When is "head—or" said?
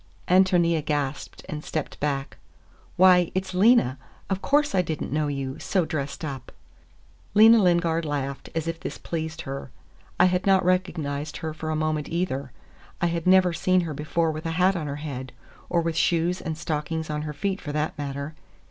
14.95-15.81